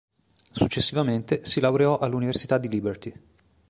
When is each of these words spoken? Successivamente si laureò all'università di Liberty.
Successivamente 0.53 1.45
si 1.45 1.59
laureò 1.59 1.99
all'università 1.99 2.57
di 2.57 2.67
Liberty. 2.67 3.13